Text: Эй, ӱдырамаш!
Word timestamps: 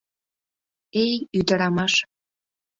Эй, 1.03 1.13
ӱдырамаш! 1.39 1.93